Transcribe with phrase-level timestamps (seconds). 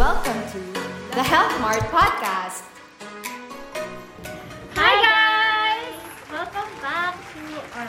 [0.00, 0.56] welcome to
[1.12, 2.64] the Health Mart Podcast.
[4.72, 5.92] Hi guys!
[6.32, 7.42] Welcome back to
[7.76, 7.84] our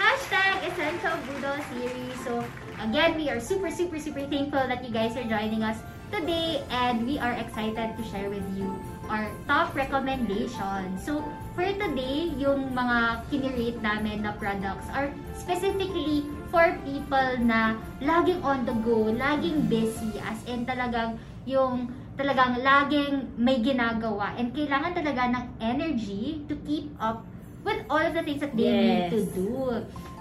[0.00, 2.16] hashtag Essential Budo series.
[2.24, 2.40] So
[2.80, 5.76] again, we are super, super, super thankful that you guys are joining us
[6.08, 8.72] today and we are excited to share with you
[9.12, 11.04] our top recommendations.
[11.04, 11.20] So
[11.52, 18.64] for today, yung mga kinirate namin na products are specifically for people na laging on
[18.64, 21.20] the go, laging busy, as in talagang
[21.50, 27.26] yung talagang laging may ginagawa and kailangan talaga ng energy to keep up
[27.60, 29.12] with all of the things that they need Yes.
[29.12, 29.50] to do.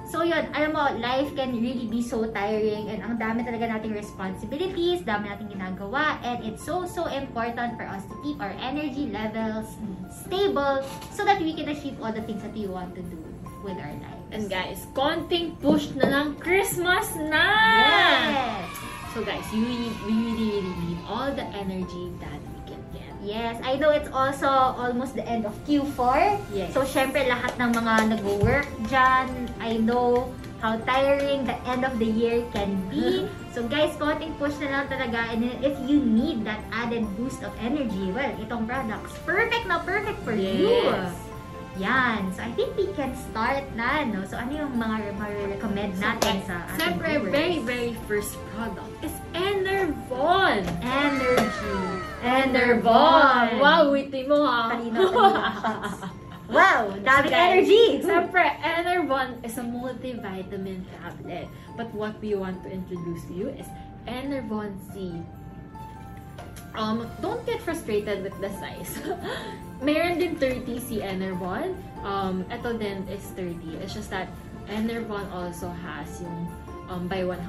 [0.10, 3.94] So yun, alam mo, life can really be so tiring and ang dami talaga nating
[3.94, 9.14] responsibilities, dami nating ginagawa and it's so so important for us to keep our energy
[9.14, 9.70] levels
[10.10, 10.82] stable
[11.14, 13.22] so that we can achieve all the things that we want to do
[13.62, 14.18] with our lives.
[14.34, 17.46] And guys, konting push na lang Christmas na!
[17.86, 18.89] Yes!
[19.20, 23.12] So guys, you really, we really, really need all the energy that we can get.
[23.20, 26.40] Yes, I know it's also almost the end of Q4.
[26.56, 26.72] Yes.
[26.72, 30.32] So, syempre, lahat ng mga nag-work dyan, I know
[30.64, 33.28] how tiring the end of the year can be.
[33.54, 35.36] so, guys, konting push na lang talaga.
[35.36, 40.24] And if you need that added boost of energy, well, itong products, perfect na perfect
[40.24, 40.96] for you.
[41.78, 42.34] Yan.
[42.34, 44.26] So, I think we can start na, no?
[44.26, 47.32] So, ano yung mga ma-recommend natin sa ating Siyempre, viewers?
[47.32, 50.66] very, very first product is Enervon!
[50.82, 51.78] Energy.
[52.26, 53.62] Enervon!
[53.62, 54.74] Wow, witty mo ha!
[54.74, 56.18] Talino, talino.
[56.50, 58.02] Wow, daming Guys, energy!
[58.02, 61.46] Siyempre, Enervon is a multivitamin tablet.
[61.78, 63.70] But what we want to introduce to you is
[64.10, 65.22] Enervon C.
[66.76, 69.00] Um, don't get frustrated with the size.
[69.82, 71.76] Meron din 30 si Enervon.
[72.04, 73.82] Um, ito din is 30.
[73.82, 74.30] It's just that
[74.70, 76.48] Enervon also has yung
[76.90, 77.40] um, buy 100.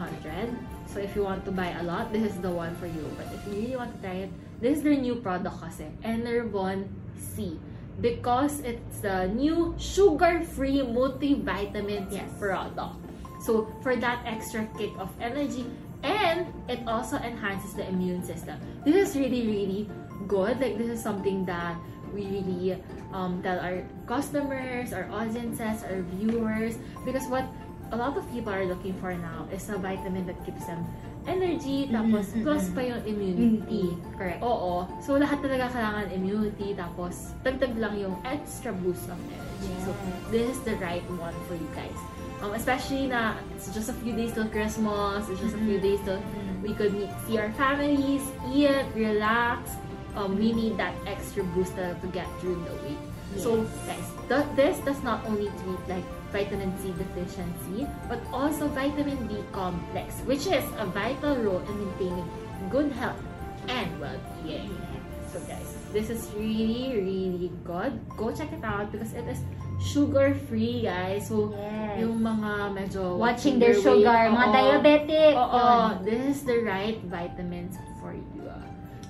[0.89, 3.05] So if you want to buy a lot, this is the one for you.
[3.17, 5.87] But if you really want to try it, this is their new product kasi.
[6.03, 7.61] Enervon C.
[8.01, 12.33] Because it's a new sugar-free multivitamin Yes.
[12.41, 12.97] product.
[13.45, 15.69] So for that extra kick of energy,
[16.03, 18.59] and it also enhances the immune system.
[18.85, 19.91] This is really, really
[20.27, 20.61] good.
[20.61, 21.77] Like this is something that
[22.13, 27.45] we really um, tell our customers, our audiences, our viewers, because what
[27.93, 30.87] a lot of people are looking for now is a vitamin that gives them
[31.27, 33.85] energy, tapos Mm, mm, plus pa yung immunity.
[34.17, 34.41] Correct.
[34.41, 34.87] Oo.
[35.03, 39.73] So, lahat talaga kailangan immunity, tapos dagdag lang yung extra boost of energy.
[39.85, 40.25] So, Yes.
[40.33, 41.97] this is the right one for you guys.
[42.41, 46.01] Um, especially na it's just a few days till Christmas, it's just a few days
[46.09, 46.17] till
[46.65, 49.77] we could meet, see our families, eat, relax.
[50.17, 52.99] Um, we need that extra boost to, get through the week.
[53.37, 56.03] So, guys, th- this does not only treat like
[56.33, 62.29] vitamin C deficiency, but also vitamin B complex, which is a vital role in maintaining
[62.71, 63.21] good health
[63.69, 64.75] and well-being.
[65.31, 67.99] So guys, this is really, really good.
[68.17, 69.39] Go check it out because it is
[69.81, 71.29] sugar-free, guys.
[71.33, 72.05] So, Yes.
[72.05, 74.53] yung mga medyo Watching their weight, sugar, mga oo.
[74.53, 75.33] diabetic.
[75.35, 75.91] Oo, yun.
[76.05, 78.45] this is the right vitamins for you.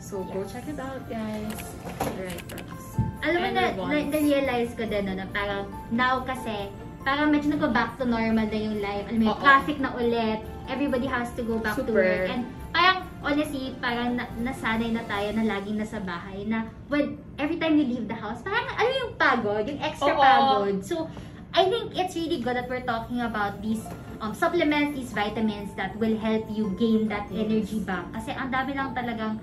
[0.01, 1.55] So, go check it out, guys.
[1.99, 2.87] The right products.
[3.21, 3.63] Alam mo na,
[4.11, 8.79] na-realize ko din, no, na parang now kasi, parang medyo nag-back to normal na yung
[8.79, 9.05] life.
[9.09, 10.41] Alam mo, yung traffic na ulit.
[10.69, 11.97] Everybody has to go back to Super.
[11.97, 12.29] work.
[12.29, 17.57] And parang, honestly, parang na, nasanay na tayo na laging nasa bahay na when, every
[17.57, 19.65] time you leave the house, parang, ano yung pagod?
[19.65, 20.21] Yung extra Oo.
[20.21, 20.85] pagod.
[20.85, 21.09] So,
[21.51, 23.83] I think it's really good that we're talking about these
[24.23, 27.49] um, supplements, these vitamins that will help you gain that Yes.
[27.49, 28.07] energy back.
[28.15, 29.41] Kasi ang dami lang talagang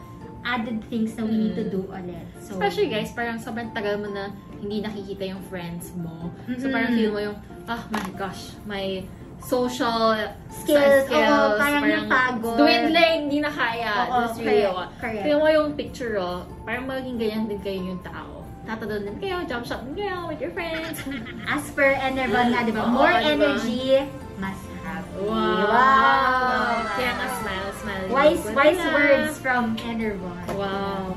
[0.48, 1.74] added things na we need to Mm.
[1.74, 2.24] do ulit.
[2.40, 4.32] So, Especially guys, parang sobrang tagal mo na
[4.62, 6.32] hindi nakikita yung friends mo.
[6.58, 6.74] So Mm-mm.
[6.74, 7.38] parang feel mo yung,
[7.68, 9.06] ah my gosh, my
[9.44, 10.18] social
[10.50, 12.58] Skills, oo, parang yung pagod.
[12.58, 14.10] Dwindling, hindi na kaya.
[14.10, 14.90] Oo, That's really correct, what.
[14.98, 15.24] correct.
[15.24, 18.42] Feel mo yung picture, oh, parang maging ganyan din kayo yung tao.
[18.68, 21.00] Tatadon din kayo, jump shot din kayo with your friends.
[21.54, 22.84] as per Enervon nga, di ba?
[22.90, 23.32] More diba?
[23.38, 24.04] energy,
[24.42, 25.24] mas happy.
[25.24, 26.84] Wow!
[26.98, 28.06] Kaya nga smile, smile.
[28.12, 30.44] Wise, wise words from Enervon.
[30.58, 31.16] Wow!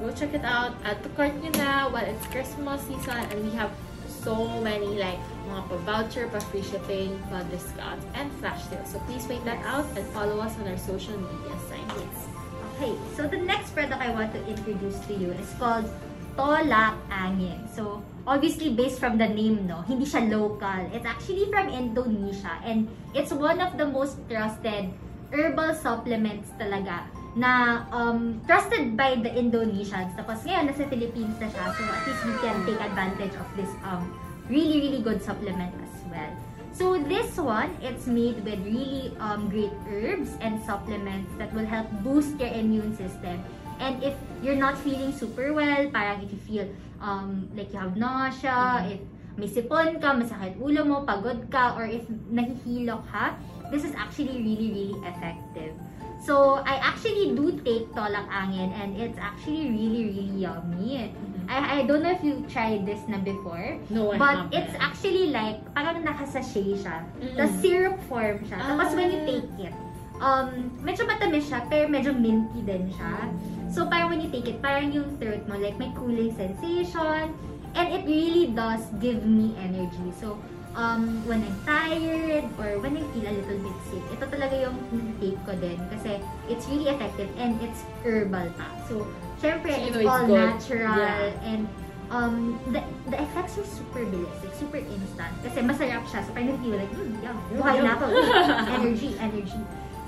[0.00, 0.72] Go check it out.
[0.80, 3.68] At the cart nyo na while it's Christmas season and we have
[4.08, 8.88] so many like mga pa-voucher, pa-free shipping, pa-discounts, and flash sales.
[8.88, 12.20] So please wait that out and follow us on our social media sites.
[12.76, 15.84] Okay, so the next product I want to introduce to you is called
[16.32, 17.68] Tolak Angin.
[17.68, 20.88] So, obviously based from the name, no, hindi siya local.
[20.96, 24.88] It's actually from Indonesia and it's one of the most trusted
[25.28, 27.04] herbal supplements talaga
[27.38, 30.10] na um, trusted by the Indonesians.
[30.18, 31.64] Tapos ngayon, nasa Philippines na siya.
[31.74, 34.10] So, at least we can take advantage of this um,
[34.50, 36.32] really, really good supplement as well.
[36.70, 41.90] So this one, it's made with really um, great herbs and supplements that will help
[42.02, 43.42] boost your immune system.
[43.80, 46.66] And if you're not feeling super well, parang if you feel
[47.00, 49.00] um, like you have nausea, if
[49.34, 53.34] may sipon ka, masakit ulo mo, pagod ka, or if nahihilo ka,
[53.70, 55.74] this is actually really, really effective.
[56.20, 61.16] So, I actually do take tolak angin and it's actually really, really yummy.
[61.48, 64.52] I, I don't know if you tried this na before, No, I but haven't.
[64.52, 67.08] it's actually like, parang nakasachet siya.
[67.18, 67.34] Mm.
[67.40, 68.60] The syrup form siya.
[68.60, 69.30] Tapos when you Ah.
[69.32, 69.74] take it,
[70.20, 70.48] um,
[70.84, 73.16] medyo matamis siya, pero medyo minty din siya.
[73.72, 77.32] So, parang when you take it, parang yung throat mo, like, may cooling sensation.
[77.72, 80.10] And it really does give me energy.
[80.20, 80.36] So,
[80.80, 84.76] um, when I'm tired or when I feel a little bit sick, ito talaga yung
[85.20, 85.76] take ko din.
[85.92, 86.16] Kasi
[86.48, 88.68] it's really effective and it's herbal pa.
[88.88, 89.04] So,
[89.44, 90.40] syempre, So, it's know it's all good.
[90.40, 90.96] natural.
[90.96, 91.44] Yeah.
[91.44, 91.68] And
[92.08, 92.80] um, the,
[93.12, 95.36] the effects are super bilis, like super instant.
[95.44, 96.24] Kasi masarap siya.
[96.24, 98.04] So, parang feel like, hmm, yum, buhay na ako.
[98.80, 99.60] energy, energy.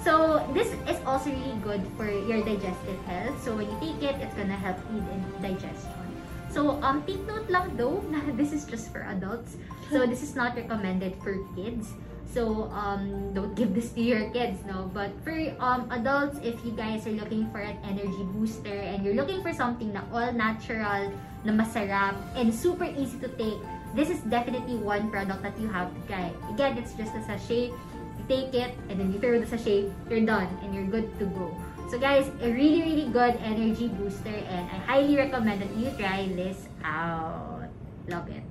[0.02, 3.38] So, this is also really good for your digestive health.
[3.44, 6.11] So, when you take it, it's gonna help aid in digestion.
[6.52, 9.56] So, um, take note lang though, na this is just for adults.
[9.88, 11.96] So, this is not recommended for kids.
[12.28, 14.88] So, um, don't give this to your kids, no?
[14.92, 19.16] But for um, adults, if you guys are looking for an energy booster and you're
[19.16, 21.12] looking for something na all natural,
[21.44, 23.60] na masarap, and super easy to take,
[23.92, 26.32] this is definitely one product that you have to try.
[26.52, 27.68] Again, it's just a sachet.
[27.68, 31.28] You take it, and then you throw the sachet, you're done, and you're good to
[31.36, 31.52] go.
[31.90, 36.24] So guys, a really, really good energy booster, and I highly recommend that you try
[36.32, 37.68] this out.
[38.08, 38.42] Love it.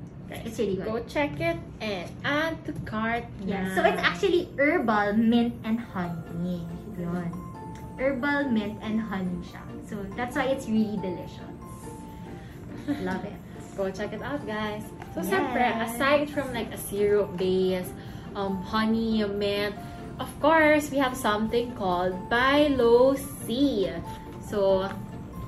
[0.45, 0.85] It's really good.
[0.85, 3.67] Go check it and add to cart now.
[3.75, 6.63] So it's actually herbal mint and honey.
[6.95, 7.27] Yun.
[7.99, 9.59] Herbal mint and honey siya.
[9.89, 11.57] So that's why it's really delicious.
[13.03, 13.35] Love it.
[13.77, 14.83] Go check it out, guys.
[15.15, 15.31] So, Yes.
[15.33, 17.87] syempre, aside from like a syrup base,
[18.35, 19.75] um, honey, mint,
[20.21, 23.89] of course, we have something called Bilo C.
[24.45, 24.85] So,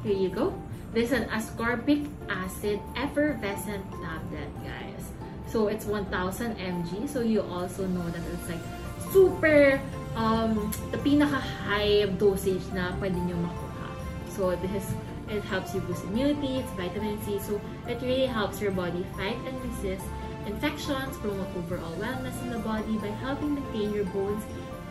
[0.02, 0.50] here you go.
[0.94, 5.04] This is an ascorbic acid effervescent tablet, guys.
[5.46, 7.08] So, it's 1000 mg.
[7.08, 8.66] So, you also know that it's like
[9.14, 9.78] super,
[10.18, 13.88] um, the pinaka-high dosage na pwede nyo makuha.
[14.34, 14.90] So, this is
[15.30, 19.40] it helps you boost immunity, it's vitamin C, so it really helps your body fight
[19.48, 20.04] and resist
[20.46, 24.44] infections, promote overall wellness in the body by helping maintain your bones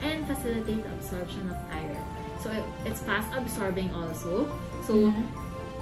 [0.02, 2.02] and facilitate the absorption of iron.
[2.42, 4.50] So it, it's fast absorbing also.
[4.84, 5.24] So Mhm.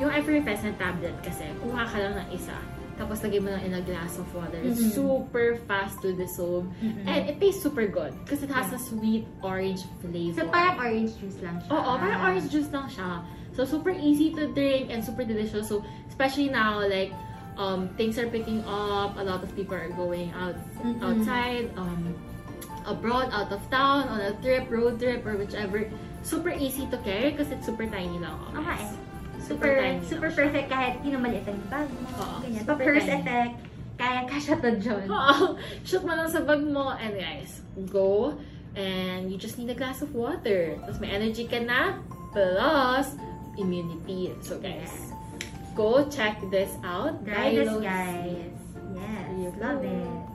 [0.00, 2.56] yung effervescent tablet kasi, kuha ka lang ng isa,
[3.00, 4.60] tapos lagay mo lang in a glass of water.
[4.60, 4.92] It's Mhm.
[4.92, 6.68] super fast to dissolve.
[6.84, 7.04] Mhm.
[7.08, 8.76] And it tastes super good because it has Yeah.
[8.76, 10.36] a sweet orange flavor.
[10.36, 11.72] So parang orange juice lang siya.
[11.72, 13.24] Oo, parang orange juice lang siya.
[13.50, 15.66] So, super easy to drink and super delicious.
[15.68, 17.10] So, especially now, like,
[17.58, 19.18] um, things are picking up.
[19.18, 21.02] A lot of people are going out Mm-mm.
[21.02, 22.14] outside, um,
[22.86, 25.88] abroad, out of town, on a trip, road trip, or whichever.
[26.22, 28.36] Super easy to carry because it's super tiny lang.
[28.52, 28.64] Okay.
[28.76, 28.92] guys.
[29.40, 30.40] Super, tiny super lang siya.
[30.44, 32.08] perfect kahit yun ang maliit ang bag mo.
[32.12, 32.62] Oo, ganyan.
[32.62, 33.20] super Pa-purse tiny.
[33.24, 33.54] effect,
[33.96, 35.04] kaya kasha to dyan.
[35.16, 35.56] Oo.
[35.82, 36.92] Shoot mo lang sa bag mo.
[36.92, 38.36] And guys, go.
[38.76, 40.76] And you just need a glass of water.
[40.84, 41.98] Tapos may energy ka na.
[42.30, 43.16] Plus,
[43.58, 44.30] immunity.
[44.44, 45.10] So guys, Yes.
[45.74, 47.18] go check this out.
[47.26, 48.52] Try this, guys.
[48.94, 50.29] Yes, love it.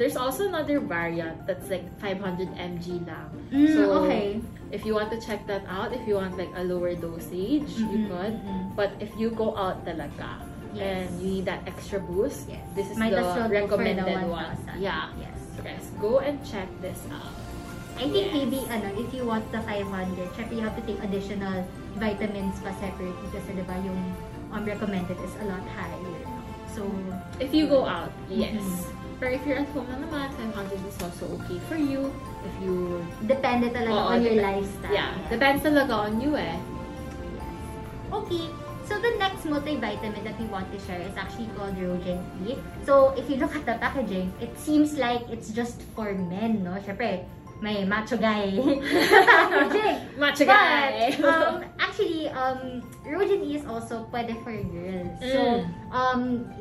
[0.00, 3.28] There's also another variant that's like 500 mg lang.
[3.52, 4.40] Mm, So, okay.
[4.72, 8.00] If you want to check that out, if you want like a lower dosage, you
[8.00, 8.34] Mhm, could.
[8.40, 8.60] mhm.
[8.80, 10.40] But if you go out talaga
[10.72, 11.04] Yes.
[11.04, 12.64] and you need that extra boost, Yes.
[12.72, 14.56] this is Might the for the recommended one.
[14.56, 14.80] 1,000.
[14.80, 15.12] Yeah.
[15.20, 15.36] Yes.
[15.52, 17.36] So guys, go and check this out.
[18.00, 18.40] I think Yes.
[18.40, 21.60] maybe ano, if you want the 500, syempre you have to take additional
[22.00, 24.00] vitamins pa separately kasi diba yung
[24.48, 26.24] um, recommended is a lot higher.
[26.72, 26.88] So,
[27.36, 28.56] If you go out, yes.
[28.56, 29.09] Mhm.
[29.20, 32.08] But if you're at home na naman, 500 is also okay for you.
[32.40, 33.04] If you...
[33.28, 34.96] depende talaga Oo, on your lifestyle.
[34.96, 36.56] Yeah, depends talaga on you eh.
[36.56, 37.52] Yes.
[38.08, 38.48] Okay,
[38.88, 42.56] so the next multivitamin that we want to share is actually called Rogen E.
[42.88, 46.80] So, if you look at the packaging, it seems like it's just for men, no?
[46.80, 47.28] Syempre,
[47.60, 48.56] may macho guy
[49.52, 50.16] packaging.
[50.16, 51.12] Macho guy!
[51.20, 51.54] But, um,
[51.90, 55.10] actually, um, Rogen E is also pwede for girls.
[55.18, 55.66] So, Mm.
[55.90, 56.20] um,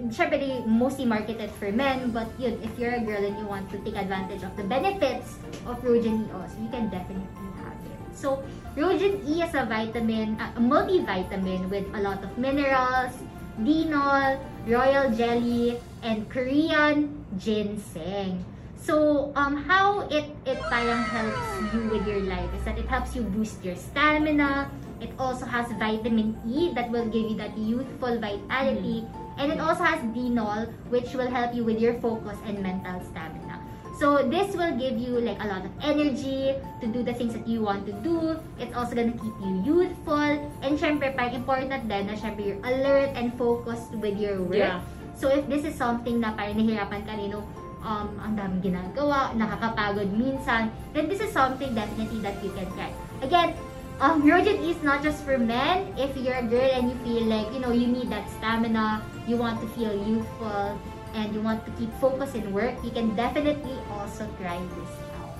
[0.09, 3.69] syempre, they mostly marketed for men, but yun, if you're a girl and you want
[3.69, 5.37] to take advantage of the benefits
[5.69, 7.99] of Rogen E also, you can definitely have it.
[8.17, 8.41] So,
[8.73, 13.13] Rogen E is a vitamin, a multivitamin with a lot of minerals,
[13.61, 18.41] denol, royal jelly, and Korean ginseng.
[18.79, 23.15] So, um, how it, it parang helps you with your life is that it helps
[23.15, 24.71] you boost your stamina.
[24.99, 29.05] It also has vitamin E that will give you that youthful vitality.
[29.37, 33.59] And it also has denol, which will help you with your focus and mental stamina.
[33.99, 37.43] So this will give you like a lot of energy to do the things that
[37.43, 38.39] you want to do.
[38.55, 40.39] It's also gonna keep you youthful.
[40.63, 44.55] And syempre, parang important din na syempre you're alert and focused with your work.
[44.55, 44.79] Yeah.
[45.19, 47.43] So if this is something na parang nahihirapan ka, you know,
[47.83, 52.91] um, ang daming ginagawa, nakakapagod minsan, then this is something definitely that you can try.
[53.21, 53.55] Again,
[53.99, 55.91] um, Rojan is not just for men.
[55.97, 59.35] If you're a girl and you feel like, you know, you need that stamina, you
[59.35, 60.79] want to feel youthful,
[61.15, 65.33] and you want to keep focus in work, you can definitely also try this out.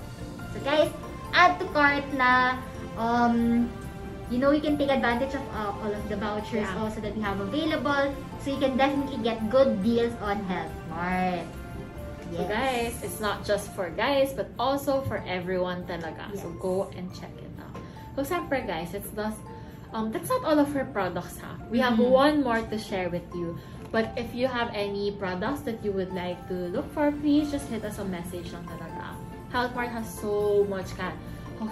[0.52, 0.90] So guys,
[1.32, 2.58] add to cart na,
[2.98, 3.70] um,
[4.30, 6.82] you know, you can take advantage of uh, all of the vouchers Yeah.
[6.82, 8.14] also that we have available.
[8.42, 11.46] So you can definitely get good deals on Health Mart.
[12.30, 16.30] So guys, it's not just for guys, but also for everyone talaga.
[16.38, 16.62] So Yes.
[16.62, 17.74] go and check it out.
[18.14, 19.38] So siyempre guys, it's just,
[19.92, 21.58] um, that's not all of our products ha.
[21.70, 22.10] We have Mhm.
[22.10, 23.58] one more to share with you.
[23.90, 27.66] But if you have any products that you would like to look for, please just
[27.66, 29.18] hit us a message lang talaga.
[29.50, 31.10] Healthmart has so much ka,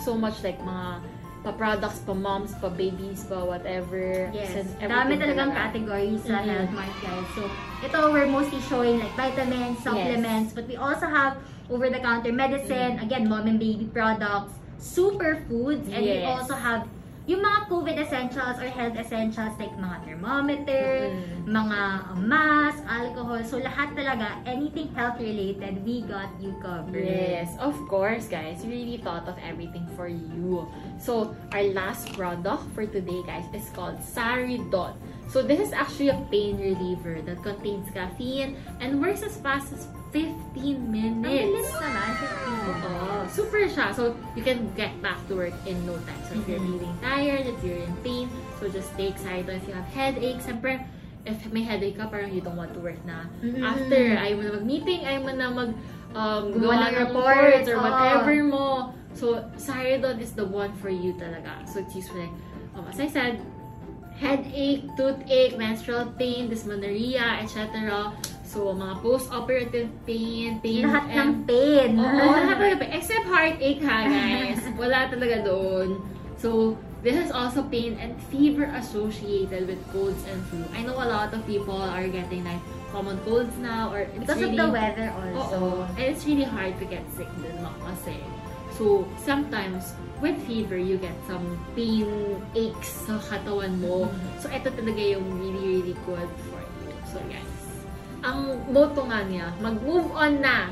[0.03, 0.99] so much like mga
[1.43, 4.29] pa-products, pa-moms, pa-babies, pa whatever.
[4.35, 4.67] Yes.
[4.79, 5.71] Dami talagang talaga.
[5.71, 6.49] categories sa Mhm.
[6.51, 7.29] Health Mart, guys.
[7.35, 7.43] So,
[7.81, 11.39] ito, we're mostly showing like vitamins, supplements, but we also have
[11.71, 16.27] over-the-counter medicine, again, mom and baby products, superfoods, and we Yes.
[16.27, 16.89] also have
[17.29, 21.45] yung mga COVID essentials or health essentials like mga thermometer, Mhm.
[21.45, 21.81] mga
[22.25, 23.45] mask, alcohol.
[23.45, 27.05] So, lahat talaga, anything health-related, we got you covered.
[27.05, 28.65] Yes, of course, guys.
[28.65, 30.65] We really thought of everything for you.
[30.97, 34.97] So, our last product for today, guys, is called Saridon.
[35.29, 39.85] So, this is actually a pain reliever that contains caffeine and works as fast as
[40.11, 41.73] 15 Ang bilis minutes.
[41.77, 43.93] naman, 15 Oo, super siya.
[43.93, 46.21] So, you can get back to work in no time.
[46.27, 46.81] So, if you're Mhm.
[46.81, 49.61] feeling tired, if you're in pain, so just take Saridon.
[49.61, 50.81] If you have headache, siyempre,
[51.29, 53.29] if may headache ka, parang you don't want to work na.
[53.45, 53.61] Mhm.
[53.61, 55.71] After, ayaw mo na mag-meeting, ayaw mo na mag
[56.17, 58.97] um, gawa ng reports, or whatever mo.
[59.13, 61.69] So, Saridon is the one for you talaga.
[61.69, 62.33] So, it's used for like,
[62.73, 63.45] um, as I said,
[64.17, 68.09] headache, toothache, menstrual pain, dysmenorrhea, etc.
[68.49, 71.91] So, mga post-operative pain, pain Lahat ng and pain.
[72.01, 72.85] Oo, lahat talaga.
[72.97, 74.65] Except heartache ha, guys.
[74.81, 76.01] Wala talaga doon.
[76.41, 80.65] So, this is also pain and fever associated with colds and flu.
[80.73, 84.41] I know a lot of people are getting like common colds now or it's Because
[84.41, 85.85] really, of the weather also.
[85.85, 85.85] Oo.
[86.01, 88.17] And it's really hard to get sick din no, kasi.
[88.81, 89.93] So, sometimes,
[90.25, 92.09] with fever, you get some pain
[92.57, 94.09] aches sa katawan mo.
[94.41, 96.95] So, ito talaga yung really, really good for you.
[97.11, 97.58] So, guys,
[98.23, 100.71] ang motto nga niya, mag-move on na.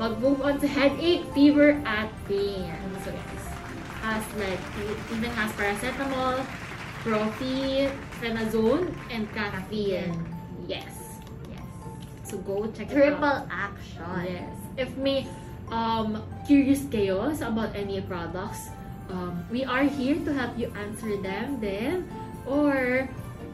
[0.00, 2.72] Mag-move on sa headache, fever, at pain.
[3.04, 3.46] So, guys,
[4.00, 4.62] has like,
[5.12, 6.40] even has paracetamol,
[7.04, 10.16] profenazone, and caffeine.
[10.64, 11.20] Yes.
[11.52, 11.68] Yes.
[12.24, 12.96] So, go check it out.
[12.96, 14.08] Triple action.
[14.24, 14.56] Yes.
[14.80, 15.28] If may
[15.68, 18.72] um, curious kayo about any products,
[19.10, 22.06] um, we are here to help you answer them then
[22.46, 23.08] or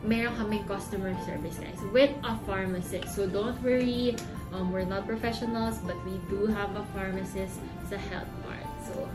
[0.07, 3.11] meron kaming customer service guys with a pharmacist.
[3.15, 4.15] So don't worry,
[4.55, 7.59] um, we're not professionals but we do have a pharmacist
[7.91, 8.67] sa health part.
[8.87, 9.09] So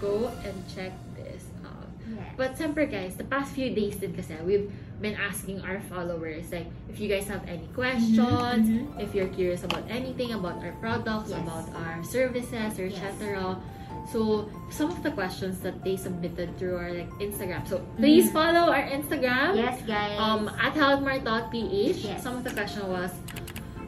[0.00, 1.88] go and check this out.
[2.08, 2.32] Yes.
[2.40, 6.68] But siyempre guys, the past few days din kasi, we've been asking our followers, like,
[6.92, 11.32] if you guys have any questions, Mhm, if you're curious about anything about our products,
[11.32, 11.40] Yes.
[11.40, 13.00] about our services, or Yes.
[13.00, 13.56] etc.
[14.12, 17.66] So, some of the questions that they submitted through our like Instagram.
[17.68, 18.32] So, please Mhm.
[18.32, 19.56] follow our Instagram.
[19.56, 20.18] Yes, guys.
[20.18, 21.96] Um, at healthmart.ph.
[22.04, 22.22] Yes.
[22.22, 23.10] Some of the question was,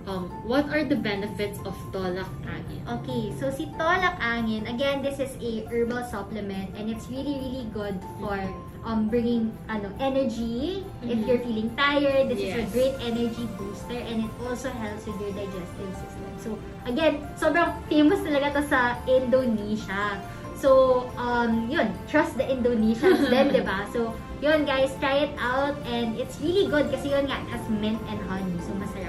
[0.06, 2.80] um, what are the benefits of Tolak Agin?
[2.88, 7.66] Okay, so si Tolak Angin, again, this is a herbal supplement and it's really, really
[7.72, 8.36] good for
[8.82, 11.26] um bringing ano energy if Mhm.
[11.26, 12.26] you're feeling tired.
[12.26, 12.72] This is a Yes.
[12.74, 16.30] great energy booster and it also helps with your digestive system.
[16.42, 16.48] So,
[16.82, 20.18] again, sobrang famous talaga to sa Indonesia.
[20.58, 23.82] So, um, yun, trust the Indonesians then, di ba?
[23.90, 27.62] So, yun guys, try it out and it's really good kasi yun nga, it has
[27.70, 28.58] mint and honey.
[28.62, 28.94] So, masarap.
[28.94, 29.01] Yes.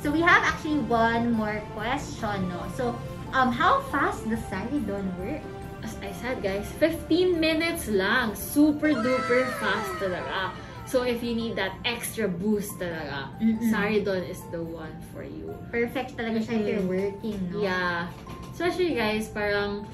[0.00, 2.64] So we have actually one more question, no?
[2.76, 2.96] So,
[3.32, 5.42] um, how fast does Saridon work?
[5.82, 8.34] As I said guys, 15 minutes lang.
[8.36, 10.52] Super duper fast talaga.
[10.84, 13.60] So if you need that extra boost talaga, Mm-mm.
[13.72, 15.56] Saridon is the one for you.
[15.72, 17.64] Perfect talaga siya if you're working, no?
[17.64, 18.08] Yeah.
[18.52, 19.88] Especially guys, parang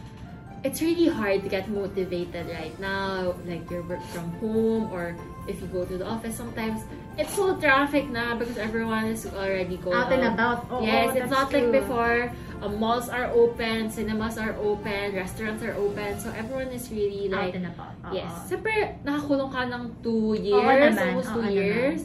[0.66, 3.34] it's really hard to get motivated right now.
[3.46, 5.14] Like you work from home or
[5.46, 6.82] if you go to the office sometimes,
[7.16, 10.68] it's so traffic na because everyone is already going Out and about.
[10.68, 11.80] Oo, yes, it's that's not like true.
[11.80, 12.32] before.
[12.61, 16.20] Um, malls are open, cinemas are open, restaurants are open.
[16.20, 17.96] So everyone is really Out like and about.
[18.08, 18.16] Oo.
[18.16, 18.32] Yes.
[18.49, 22.00] Siyempre, nakakulong ka ng two years, naman, almost two years.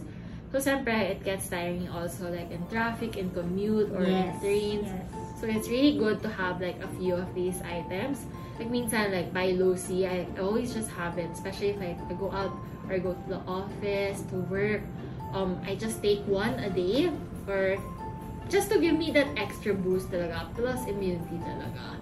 [0.51, 4.35] So, syempre, it gets tiring also like in traffic, in commute, or in yes.
[4.43, 4.87] trains.
[4.91, 5.39] Yes.
[5.39, 8.27] So, it's really good to have like a few of these items.
[8.59, 12.29] Like, minsan, like, buy low-C, I always just have it, especially if I, I go
[12.35, 12.51] out
[12.87, 14.81] or I go to the office, to work.
[15.33, 17.11] Um, I just take one a day
[17.47, 17.77] or
[18.49, 21.95] just to give me that extra boost talaga, plus immunity talaga.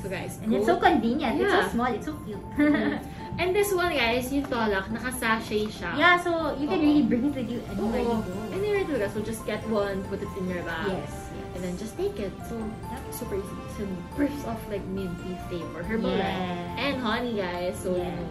[0.00, 1.36] So, guys, And go- it's so convenient.
[1.36, 1.60] It's Yeah.
[1.68, 1.92] so small.
[1.92, 2.40] It's so cute.
[3.40, 5.92] And this one, guys, yung tolak, naka-sachet siya.
[5.96, 6.88] yeah, so you can Oo.
[6.88, 8.24] really bring it with you anywhere you Oo.
[8.24, 8.32] go.
[8.52, 9.06] Anywhere talaga.
[9.12, 10.88] So, just get one, put it in your bag.
[10.88, 11.04] Yes.
[11.04, 11.52] yes.
[11.52, 12.32] And then just take it.
[12.48, 13.00] So, Yep.
[13.12, 13.56] super easy.
[13.76, 13.84] So,
[14.16, 15.84] burst of like minty flavor.
[15.84, 16.24] Herbal Yes.
[16.24, 16.84] yeah.
[16.84, 17.76] And honey, guys.
[17.76, 18.16] So, you Yes.
[18.16, 18.28] know,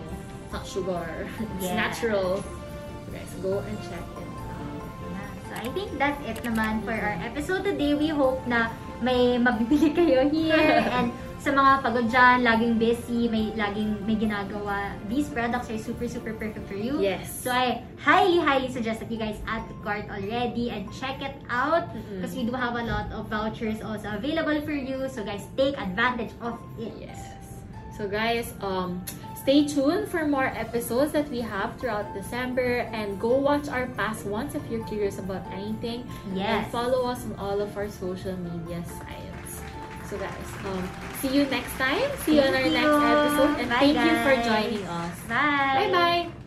[0.52, 1.06] it's not sugar.
[1.30, 1.78] it's Yes.
[1.78, 2.42] natural.
[2.42, 4.82] So, guys, go and check it out.
[5.06, 5.30] Yeah.
[5.46, 7.94] So I think that's it naman for our episode today.
[7.94, 8.70] We hope na
[9.02, 14.92] may mabibili kayo here and sa mga pagod dyan, laging busy, may laging may ginagawa.
[15.08, 17.00] These products are super, super perfect for you.
[17.00, 17.32] Yes.
[17.32, 21.40] So I highly, highly suggest that you guys add to cart already and check it
[21.48, 25.08] out because we do have a lot of vouchers also available for you.
[25.08, 26.92] So guys, take advantage of it.
[27.00, 27.24] Yes.
[27.96, 29.00] So guys, um,
[29.50, 34.24] stay tuned for more episodes that we have throughout December and go watch our past
[34.26, 36.06] ones if you're curious about anything.
[36.36, 36.46] Yes.
[36.46, 39.62] And follow us on all of our social media sites.
[40.08, 40.86] So guys, um,
[41.18, 42.06] see you next time.
[42.26, 45.20] See you on our Thank next episode and Bye, thank you for joining us.
[45.26, 45.90] Bye!
[45.90, 46.39] Bye bye.